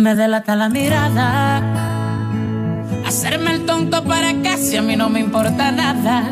[0.00, 1.62] me delata la mirada.
[3.06, 6.24] Hacerme el tonto para casi a mí no me importa nada.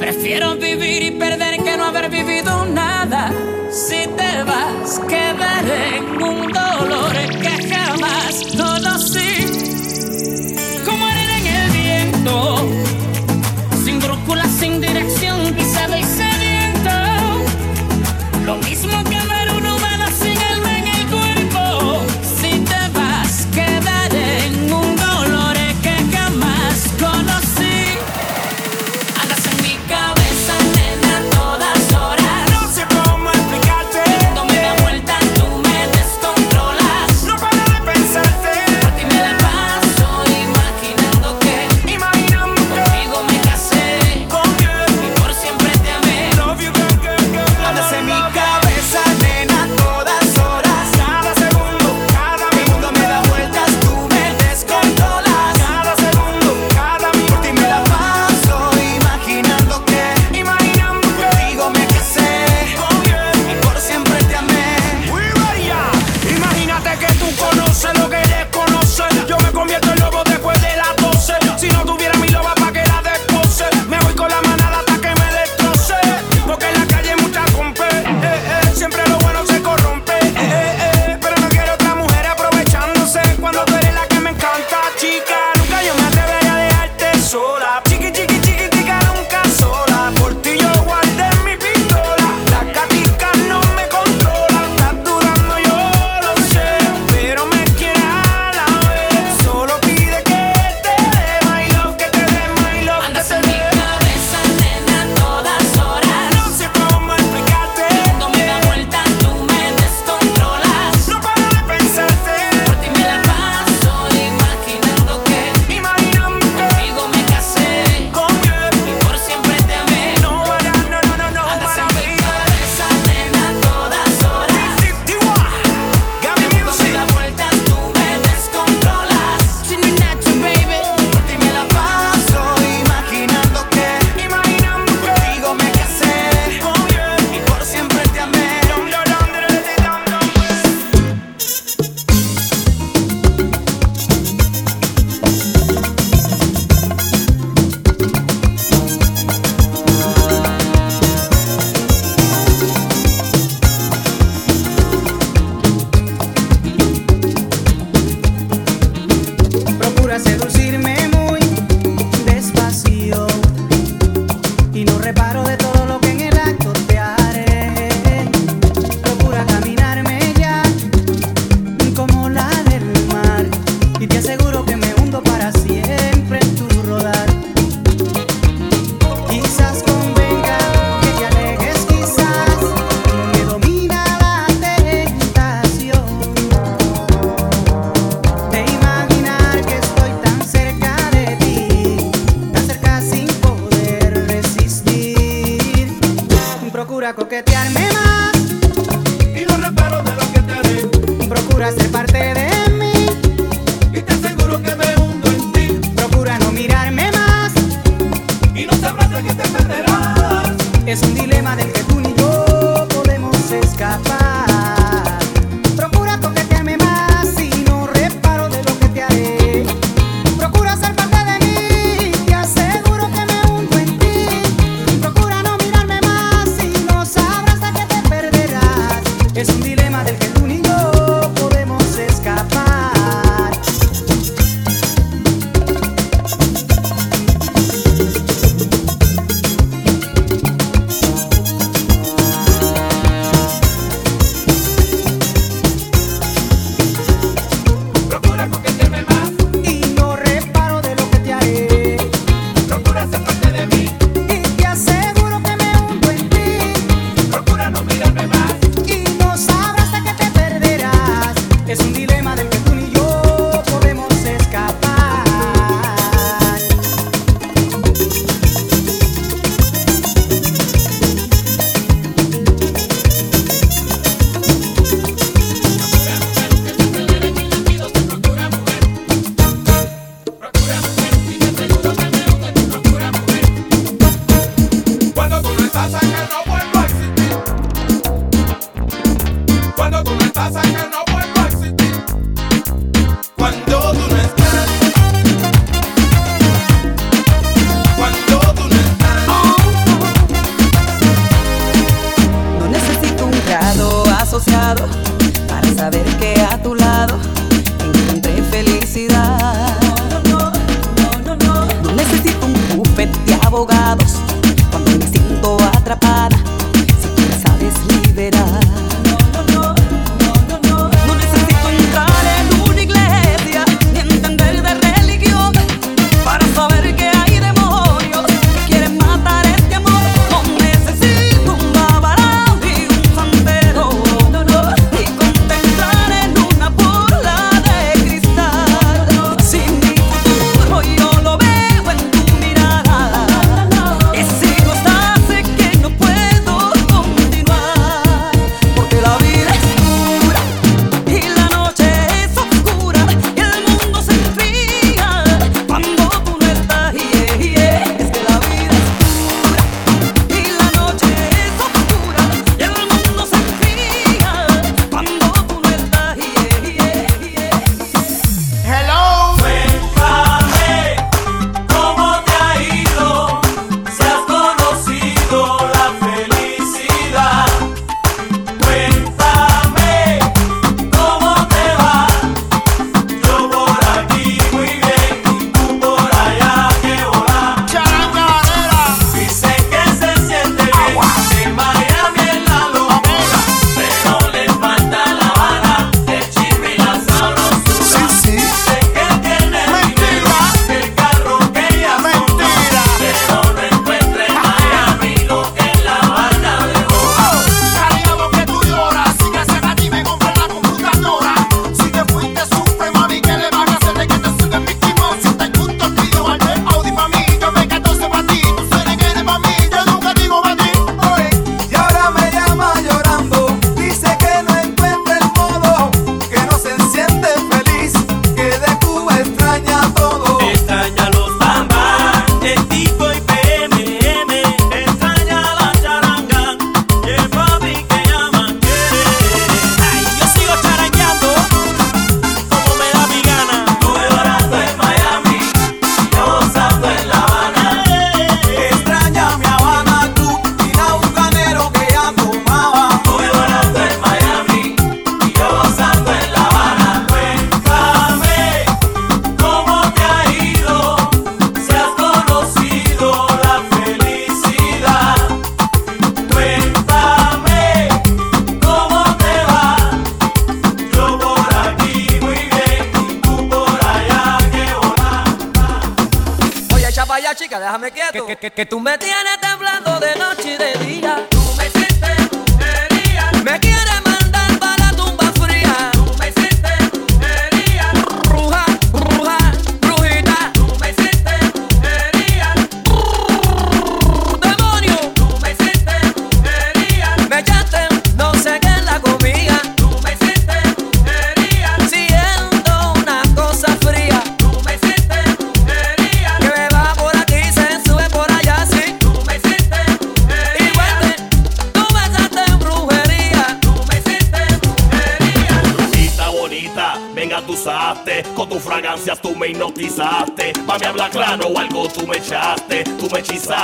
[0.00, 3.30] Prefiero vivir y perder que no haber vivido nada.
[3.70, 8.93] Si te vas, quedaré en un dolor que jamás conocí.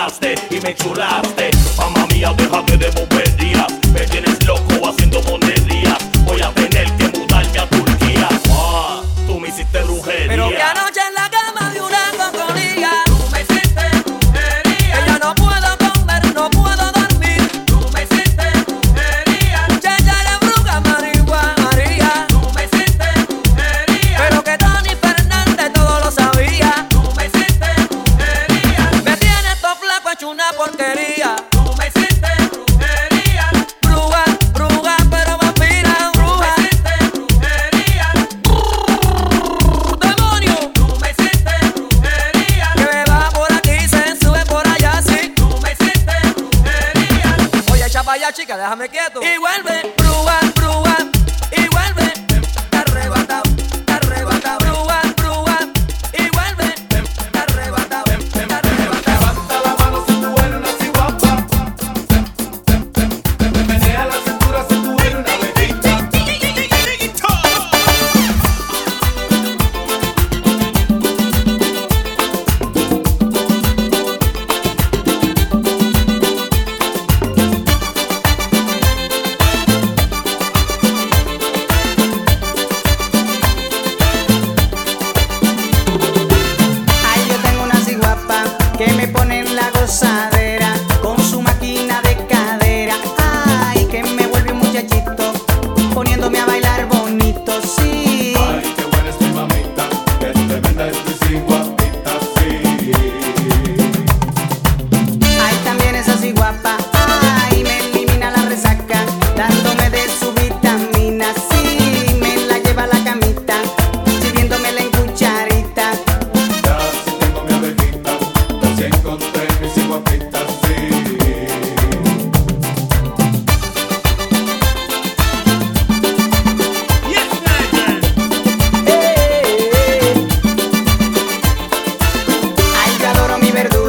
[0.00, 1.50] chulaste y me chulaste.
[1.76, 3.09] Mamma mía, déjate de bobar.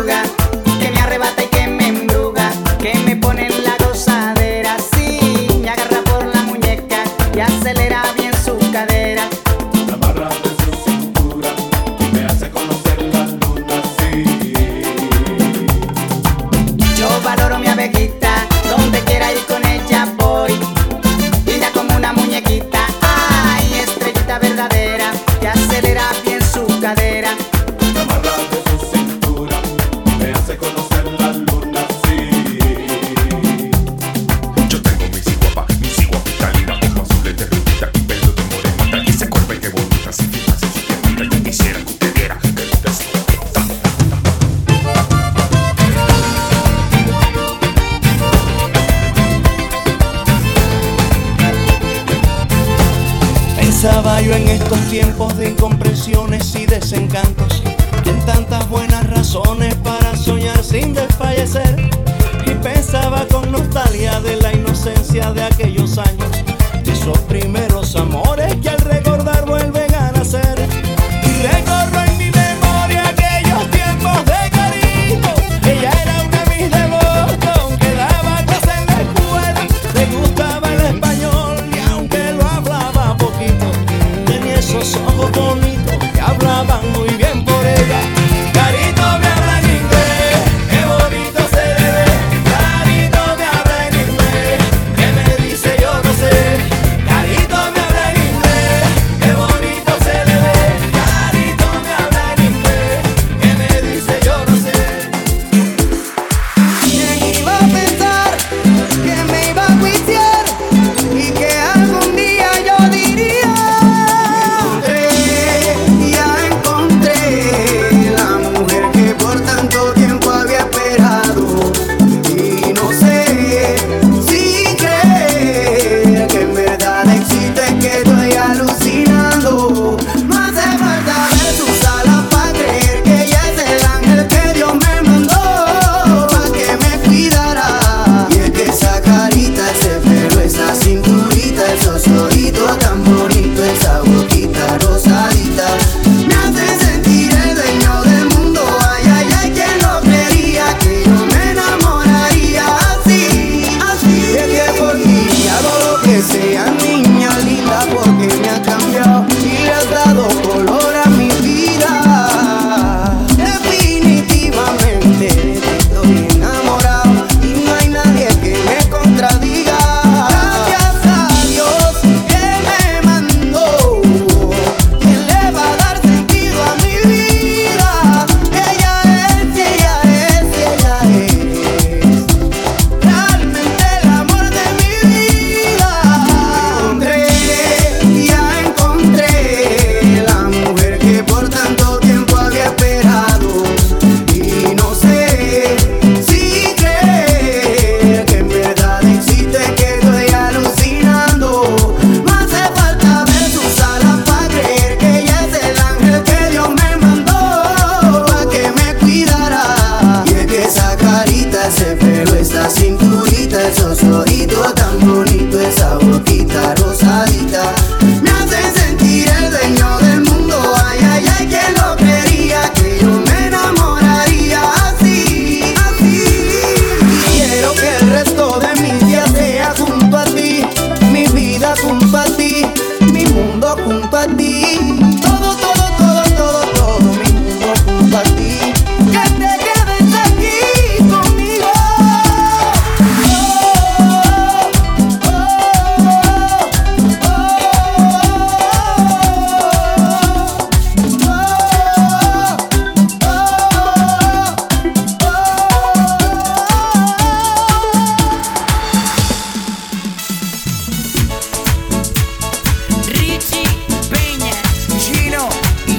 [0.01, 0.40] lugar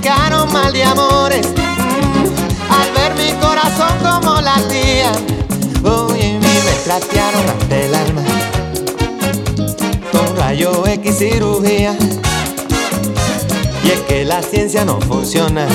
[0.00, 1.46] Diagnosticaron mal de amores.
[2.70, 5.12] Al ver mi corazón como latía
[5.82, 8.22] Uy, y me trastearon hasta el alma.
[10.12, 11.96] Con rayo X cirugía.
[13.84, 15.66] Y es que la ciencia no funciona.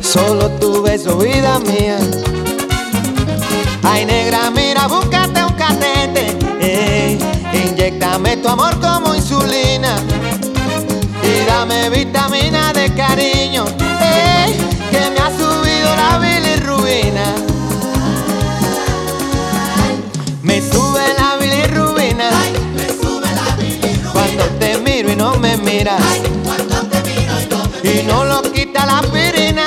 [0.00, 1.98] Solo tu beso vida mía.
[3.82, 7.18] Ay negra, mira, búscate un catete ey,
[7.52, 9.01] Inyectame tu amor como
[12.82, 13.64] de cariño
[14.00, 14.56] ey,
[14.90, 17.26] Que me ha subido la bilirrubina.
[20.42, 22.28] Me sube la bilirrubina.
[24.12, 26.02] Cuando te miro y no me miras
[27.84, 29.66] Y no lo quita la aspirina.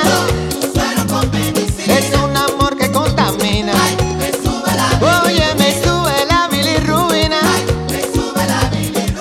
[1.86, 3.72] Es un amor que contamina.
[5.24, 7.40] Oye, me sube la bilirrubina.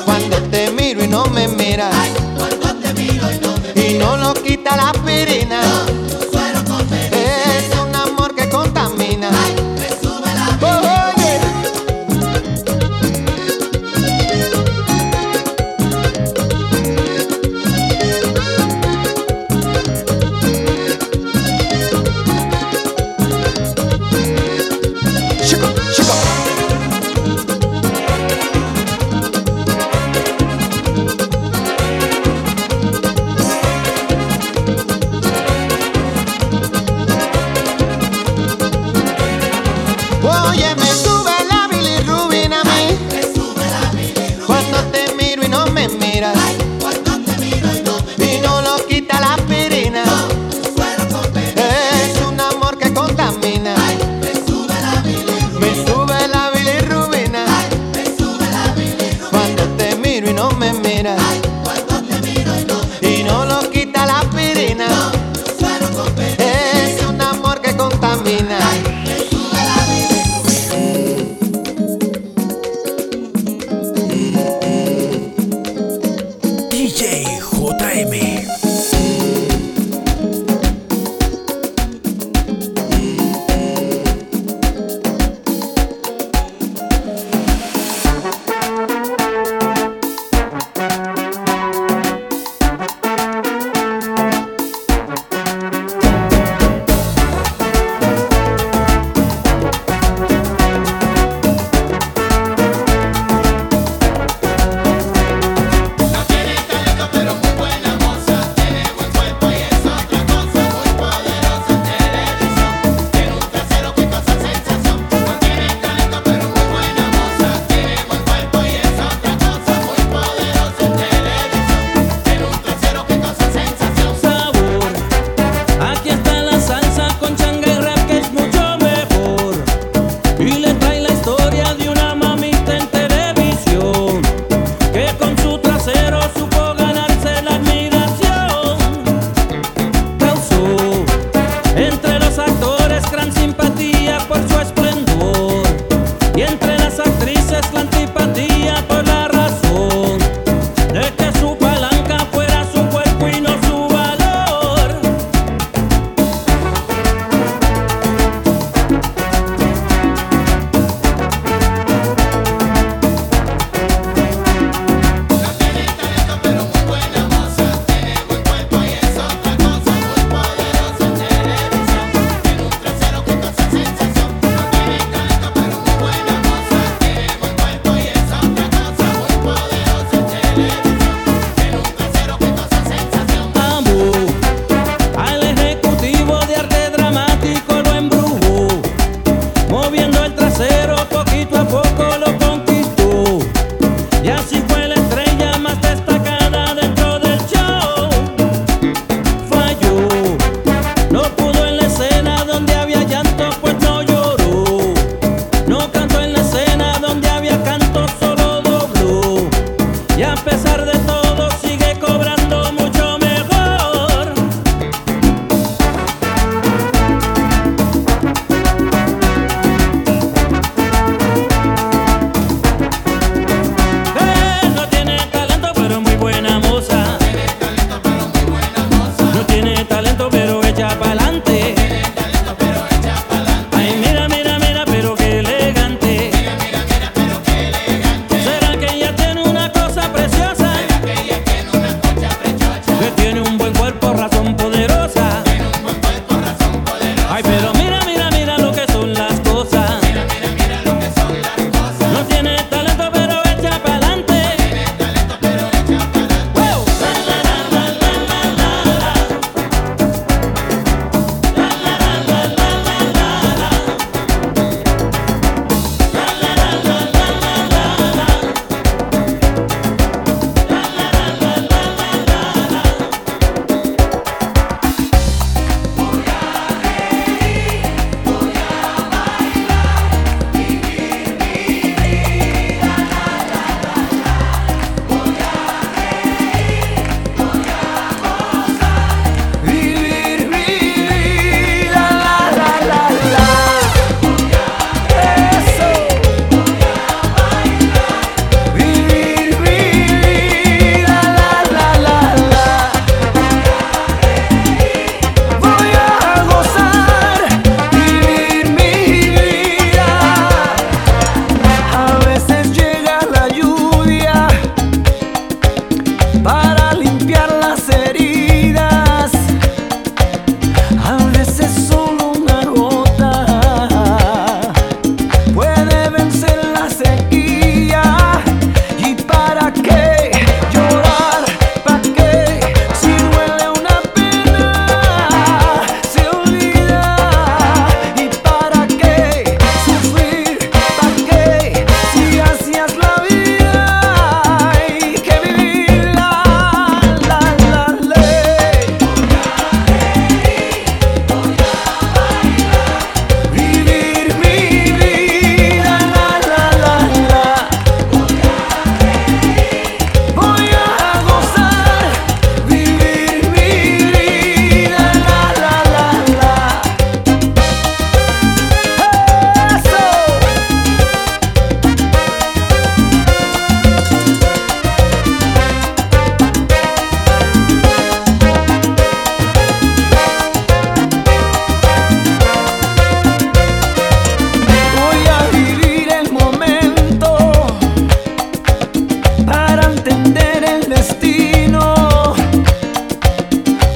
[0.03, 2.14] Cuando te miro y no me miras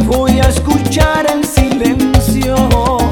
[0.09, 3.08] voy a escuchar en silencio.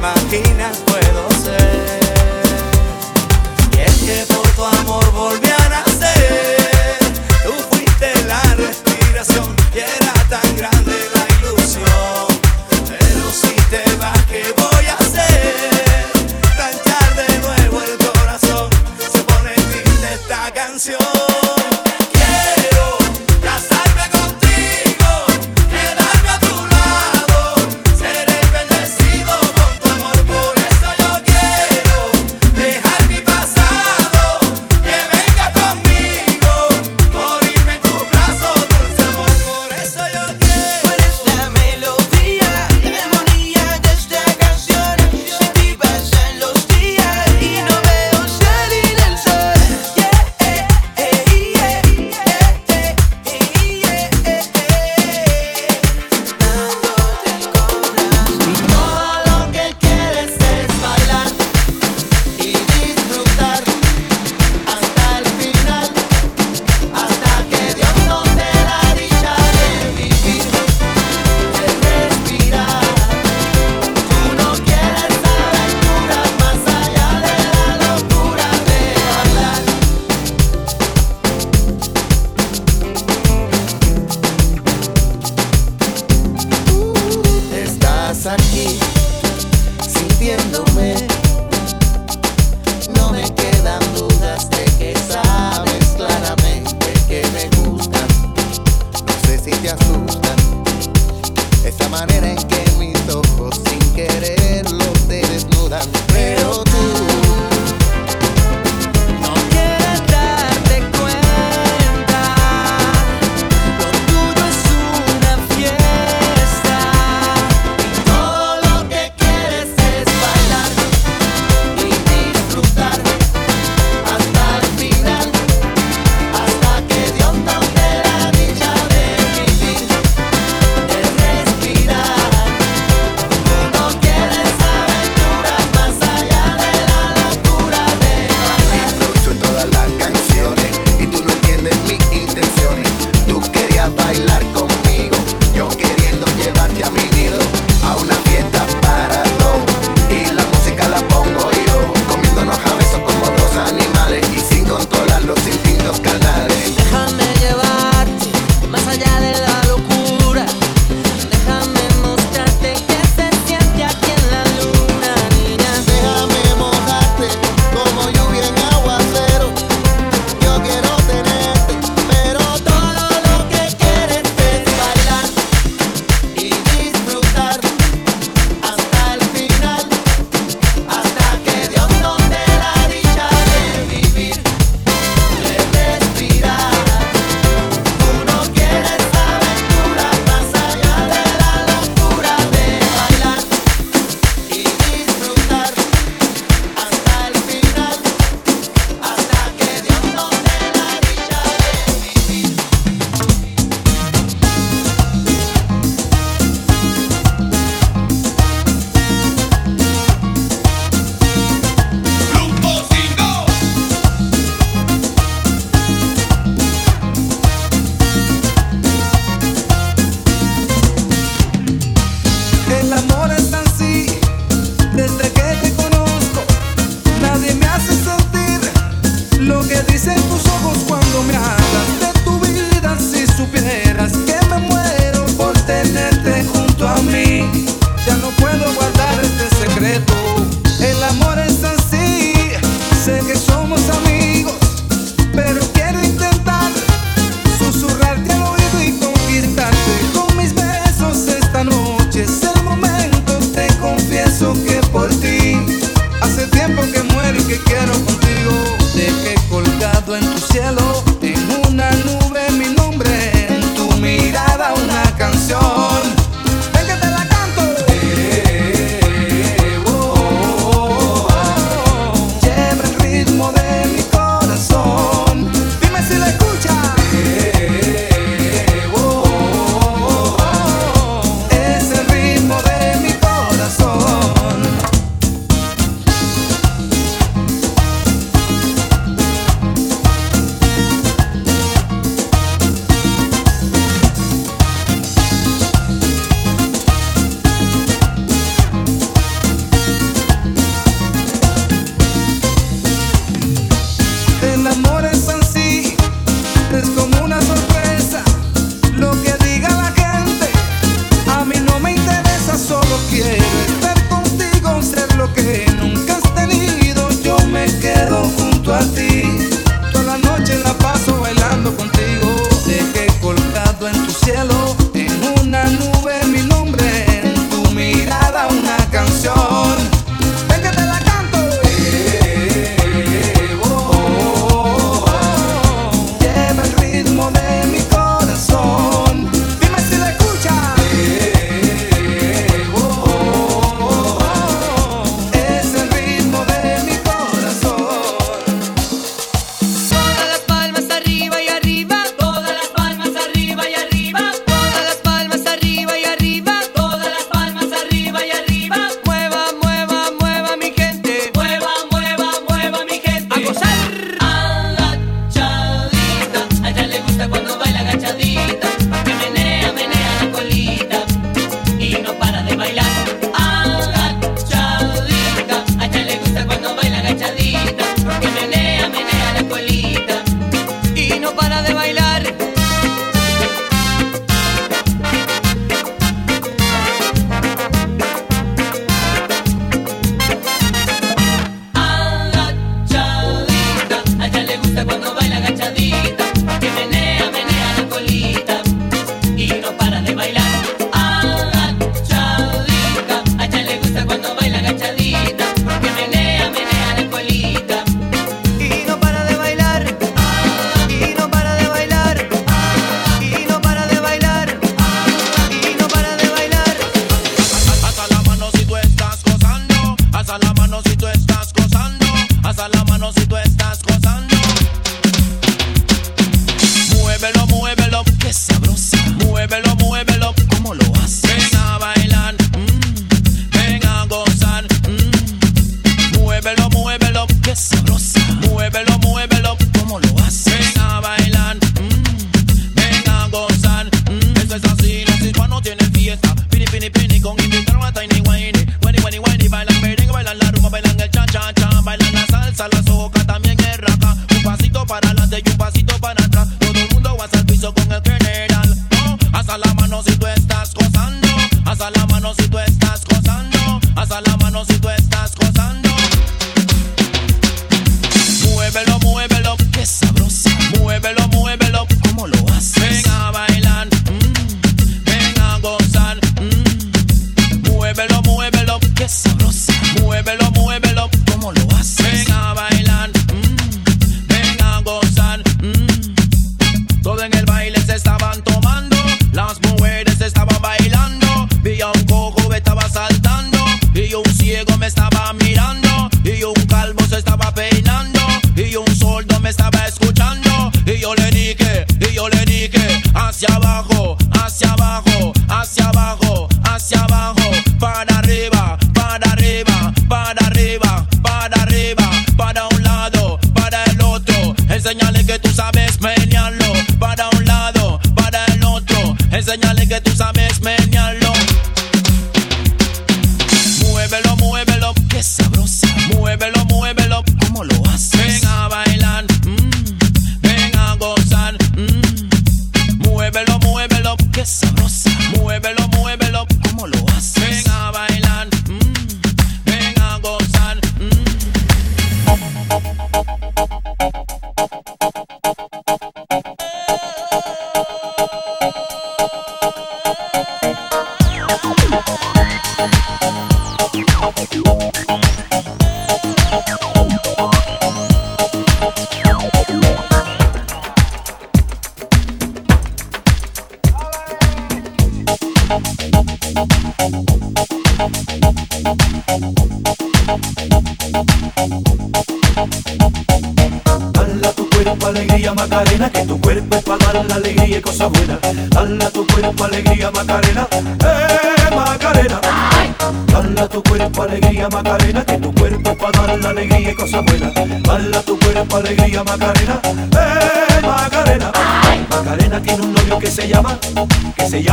[0.00, 2.00] imaginas puedo ser.
[3.76, 4.39] Y es que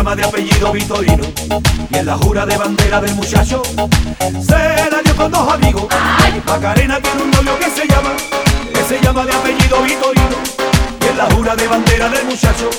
[0.08, 1.24] dama de apellido Vitorino
[1.92, 3.62] y en la jura de bandera del muchacho
[4.42, 5.86] se la dio con dos amigos.
[5.90, 6.42] ¡Ay!
[6.46, 8.12] Macarena tiene un novio que se llama,
[8.74, 10.38] que se llama de apellido Vitorino
[11.02, 12.70] y en la jura de bandera del muchacho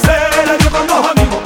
[0.00, 1.38] se la dio con dos amigos.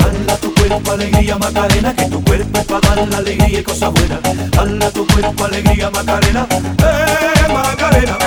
[0.00, 3.92] Hala tu cuerpo alegría Macarena, que tu cuerpo es para dar la alegría y cosas
[3.92, 4.20] buenas.
[4.56, 8.18] Hala tu cuerpo alegría Macarena, eh Macarena.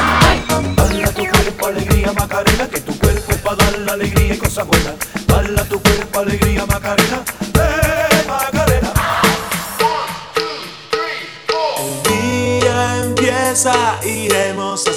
[0.78, 4.68] Hala tu cuerpo alegría Macarena, que tu cuerpo es para dar la alegría y cosas
[4.68, 4.97] buenas.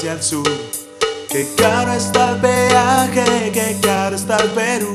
[0.03, 4.90] Qué caro está el peaje, qué caro está el Perú.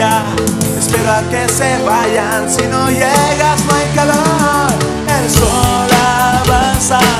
[0.00, 0.24] ya.
[0.78, 4.72] Espera que se vayan, si no llegas no hay calor.
[5.06, 7.19] El sol avanza.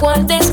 [0.00, 0.47] One day.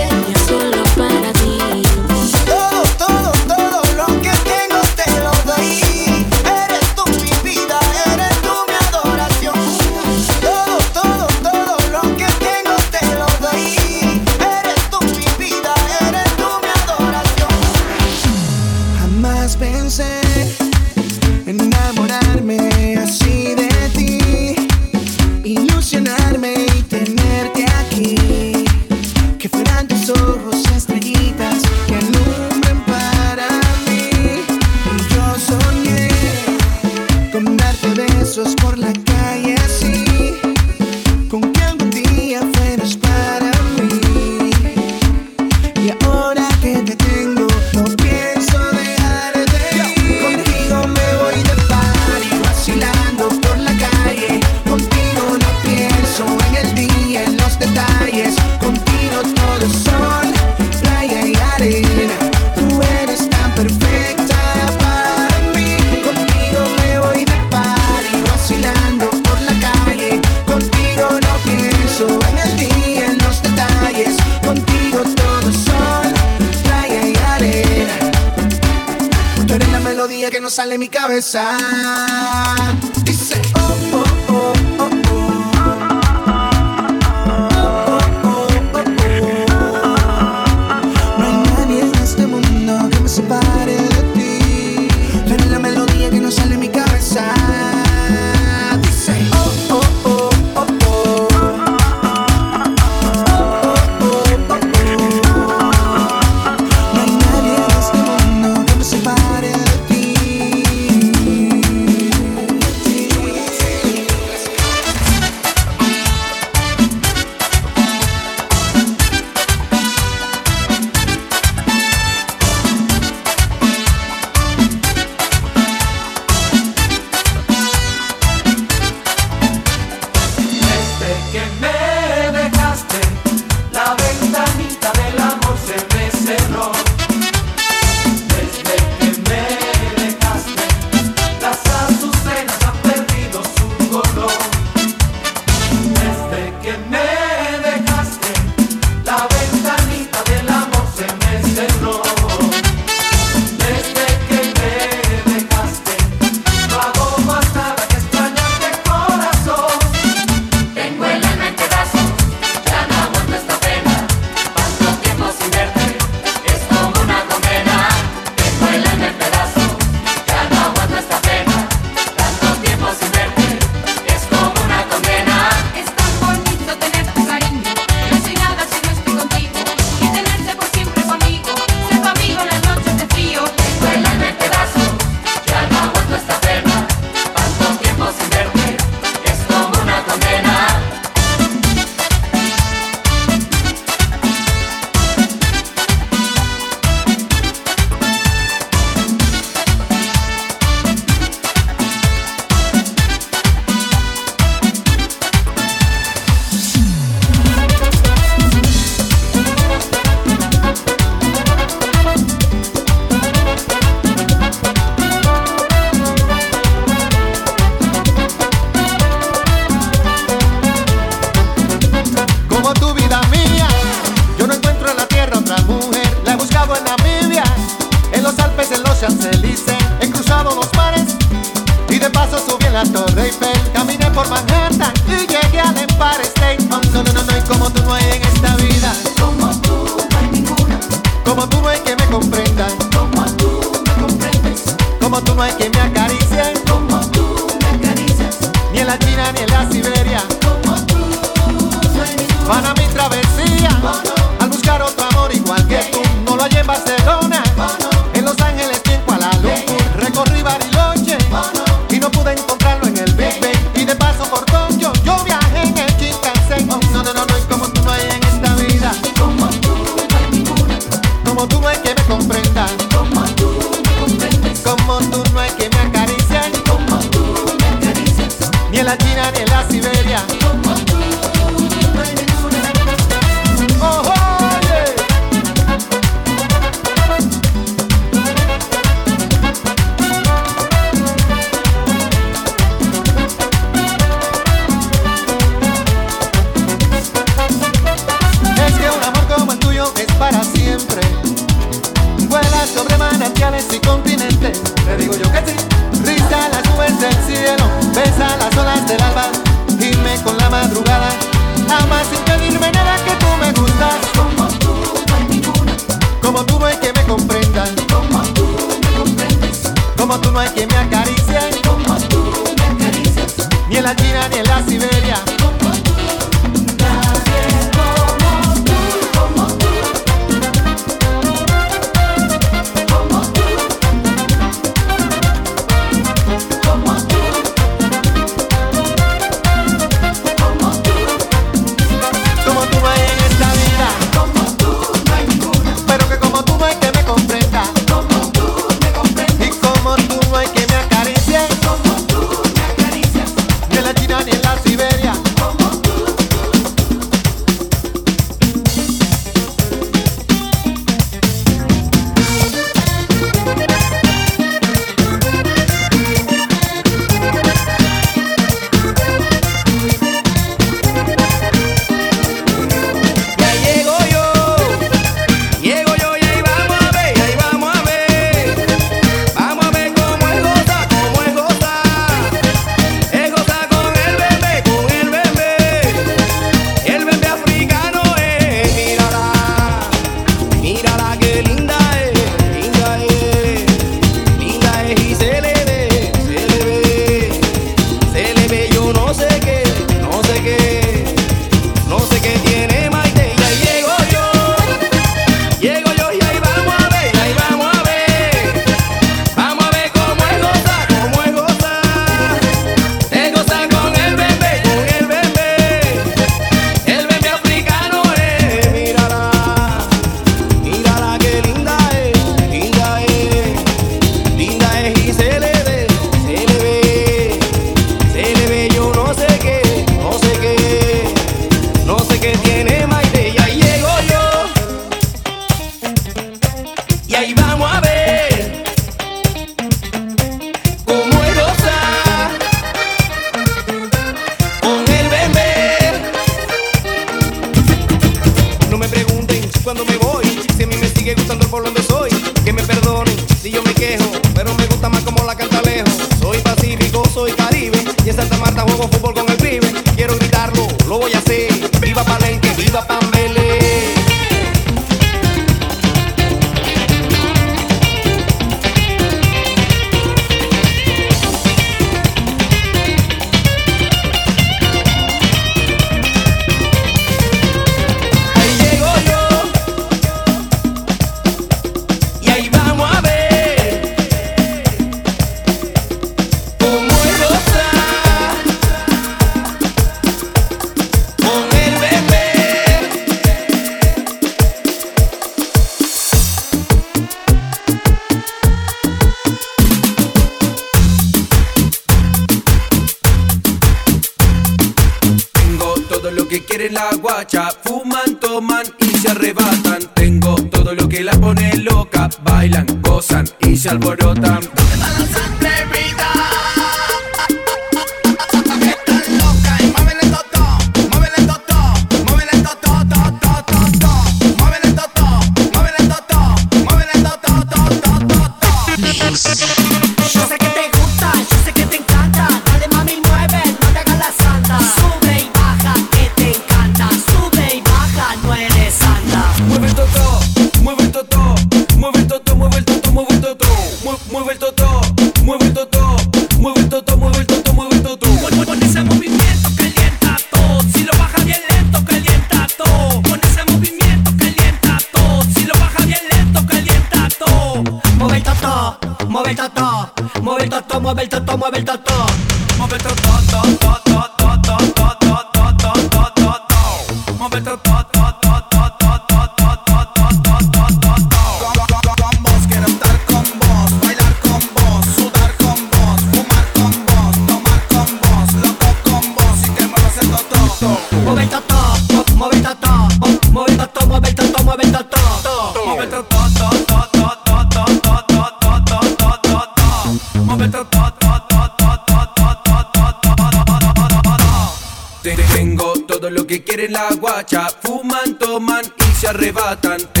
[597.61, 600.00] fuman, toman y se arrebatan.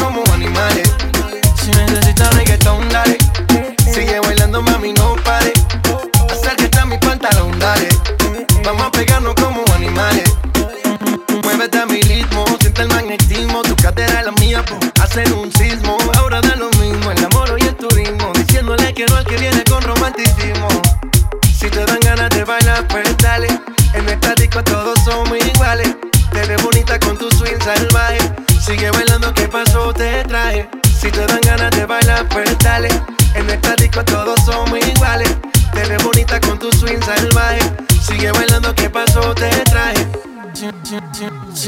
[0.00, 0.88] como animales.
[1.62, 3.18] Si necesitas reggaetón, dale.
[3.92, 5.52] Sigue bailando, mami, no pare.
[6.30, 7.88] Acércate a mi pantalón, dale.
[8.64, 10.24] Vamos a pegarnos como animales.
[11.42, 13.62] Muévete a mi ritmo, siente el magnetismo.
[13.62, 15.96] Tu cadera es la mía, pues hacen un sismo.
[16.16, 18.32] Ahora da lo mismo, el amor y el turismo.
[18.34, 20.68] Diciéndole que no al que viene con romanticismo.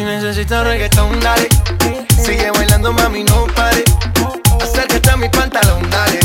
[0.00, 1.46] Si necesitas reggaetón, dale.
[2.24, 3.84] Sigue bailando, mami, no pare.
[4.58, 6.20] Acércate a mi pantalón, dale.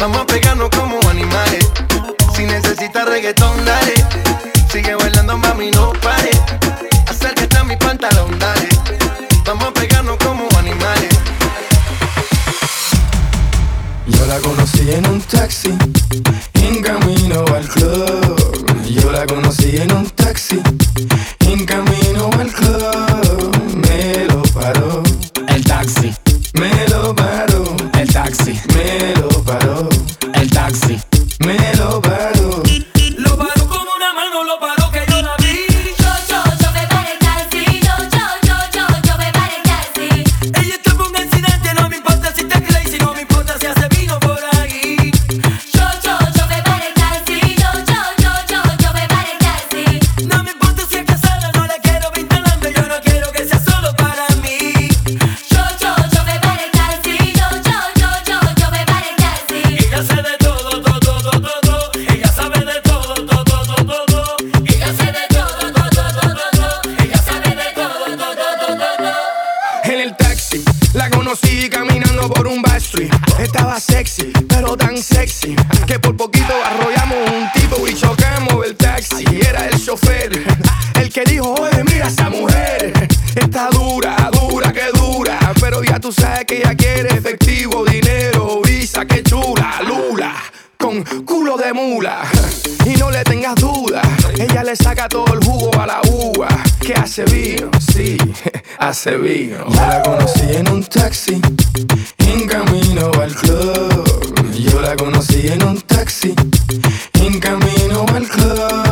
[0.00, 1.70] Vamos a pegarnos como animales.
[2.34, 3.92] Si necesitas reggaetón, dale.
[4.72, 6.30] Sigue bailando, mami, no pare.
[7.06, 8.68] Acércate a mi pantalón, dale.
[9.44, 11.10] Vamos a pegarnos como animales.
[14.06, 15.76] Yo la conocí en un taxi,
[16.54, 18.82] en camino al club.
[18.88, 20.62] Yo la conocí en un taxi
[85.60, 90.34] Pero ya tú sabes que ella quiere efectivo, dinero, visa, que chula, lula,
[90.78, 92.22] con culo de mula.
[92.86, 94.02] Y no le tengas duda,
[94.38, 96.48] ella le saca todo el jugo a la uva.
[96.78, 98.18] Que hace vino, sí,
[98.78, 99.64] hace vino.
[99.70, 101.40] Yo la conocí en un taxi,
[102.18, 104.52] en camino al club.
[104.52, 106.34] Yo la conocí en un taxi,
[107.14, 108.83] en camino al club.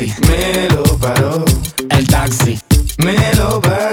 [0.00, 1.44] taxi me lo paró.
[1.90, 2.58] El taxi
[2.98, 3.89] me lo paró.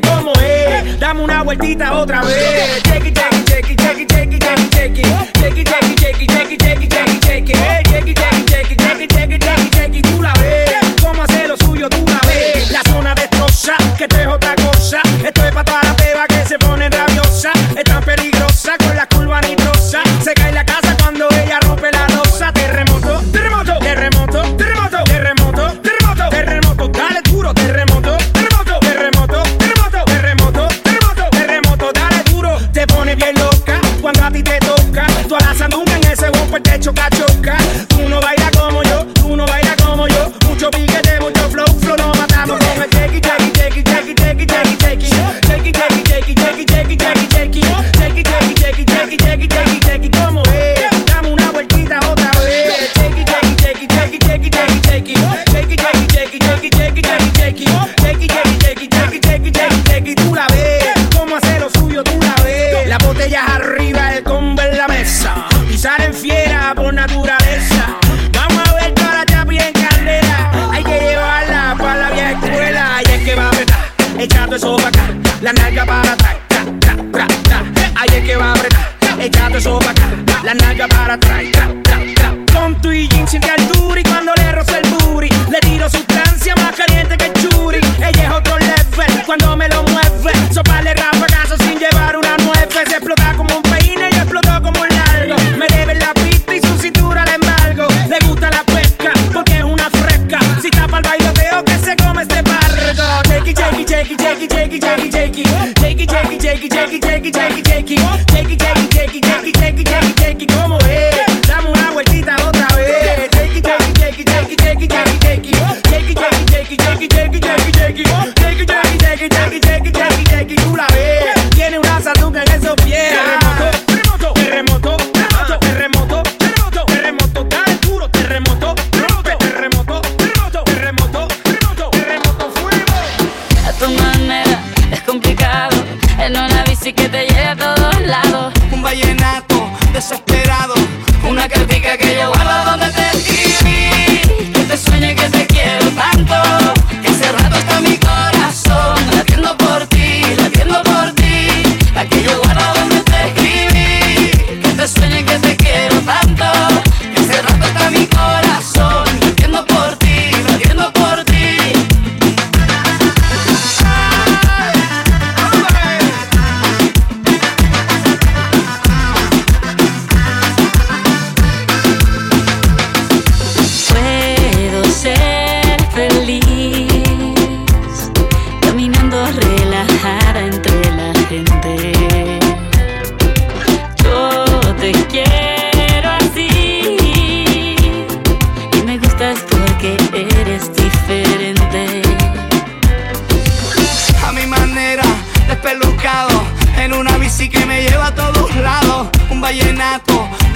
[0.00, 0.98] cheque es.
[0.98, 2.82] Dame una vueltita otra vez.
[2.82, 5.21] Cheque, cheque, cheque, cheque, cheque, cheque, cheque.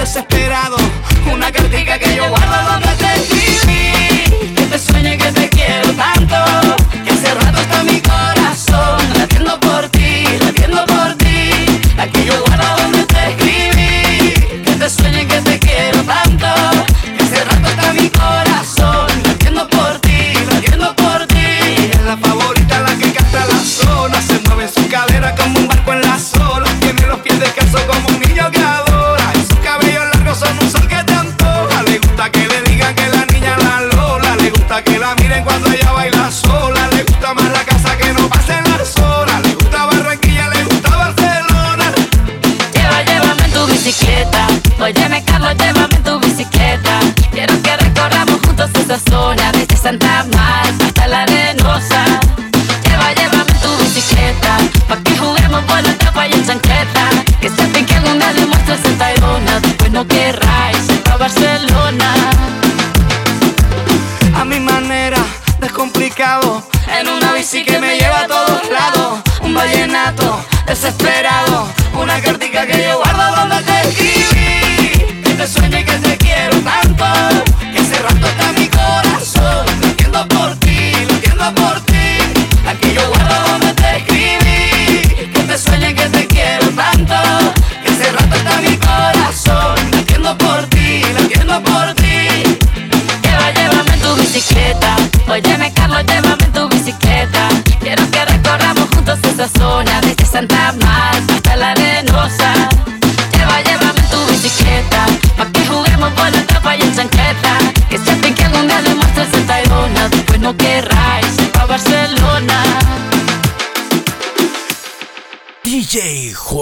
[0.07, 0.77] Desesperado.
[1.33, 2.31] Una cartica que yo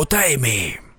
[0.07, 0.94] JM.